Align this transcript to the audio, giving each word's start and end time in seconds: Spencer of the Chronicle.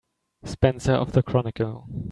Spencer 0.43 0.93
of 0.93 1.11
the 1.11 1.21
Chronicle. 1.21 1.85